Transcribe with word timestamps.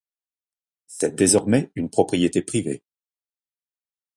C'est 0.87 1.13
désormais 1.13 1.71
une 1.75 1.91
propriété 1.91 2.41
privée. 2.41 2.81